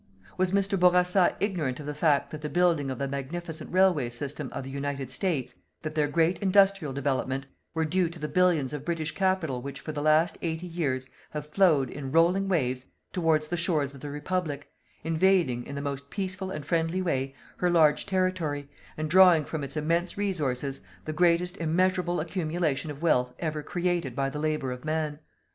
[0.35, 0.79] Was Mr.
[0.79, 4.69] Bourassa ignorant of the fact that the building of the magnificent railway system of the
[4.71, 9.61] United States, that their great industrial development, were due to the billions of British capital
[9.61, 14.01] which for the last eighty years have flowed, in rolling waves, towards the shores of
[14.01, 14.71] the Republic,
[15.03, 19.77] invading, in the most peaceful and friendly way, her large territory, and drawing from its
[19.77, 25.19] immense resources the greatest immeasurable accumulation of wealth ever created by the labour of man?